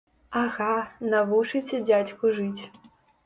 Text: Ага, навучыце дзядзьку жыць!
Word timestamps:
Ага, 0.43 0.69
навучыце 1.13 1.75
дзядзьку 1.89 2.33
жыць! 2.39 2.63